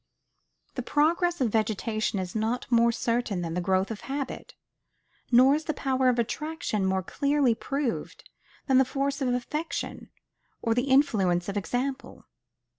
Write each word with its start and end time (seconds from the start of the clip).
The 0.73 0.81
progress 0.81 1.41
of 1.41 1.51
vegetation 1.51 2.17
is 2.17 2.33
not 2.35 2.65
more 2.71 2.91
certain 2.91 3.43
than 3.43 3.53
the 3.53 3.61
growth 3.61 3.91
of 3.91 4.01
habit; 4.01 4.55
nor 5.31 5.53
is 5.53 5.65
the 5.65 5.75
power 5.75 6.09
of 6.09 6.17
attraction 6.17 6.87
more 6.87 7.03
clearly 7.03 7.53
proved 7.53 8.27
than 8.65 8.79
the 8.79 8.83
force 8.83 9.21
of 9.21 9.31
affection 9.31 10.09
or 10.59 10.73
the 10.73 10.85
influence 10.89 11.47
of 11.49 11.55
example. 11.55 12.25